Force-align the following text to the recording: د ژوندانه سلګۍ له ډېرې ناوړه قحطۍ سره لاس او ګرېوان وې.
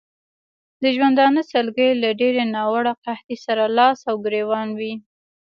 د 0.81 0.83
ژوندانه 0.95 1.41
سلګۍ 1.51 1.91
له 2.01 2.09
ډېرې 2.19 2.43
ناوړه 2.55 2.93
قحطۍ 3.03 3.37
سره 3.45 3.63
لاس 3.77 3.99
او 4.09 4.15
ګرېوان 4.25 4.69
وې. 4.79 4.93